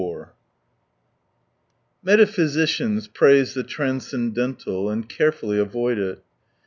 [0.01, 0.33] 4
[2.01, 6.23] Metaphysicians praise the transcendental, and carefully avoid it.